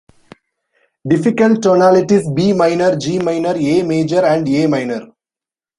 [1.11, 5.05] Difficult tonalities: B minor, G minor, A major and A minor.